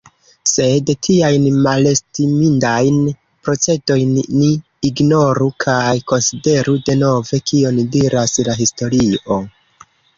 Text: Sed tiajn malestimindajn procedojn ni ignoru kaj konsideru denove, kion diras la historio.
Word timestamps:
Sed 0.51 0.87
tiajn 1.07 1.43
malestimindajn 1.67 2.97
procedojn 3.49 4.17
ni 4.41 4.51
ignoru 4.91 5.53
kaj 5.67 5.95
konsideru 6.15 6.79
denove, 6.91 7.45
kion 7.57 7.83
diras 7.99 8.39
la 8.51 8.61
historio. 8.65 9.43